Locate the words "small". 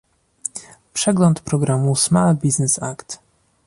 1.95-2.35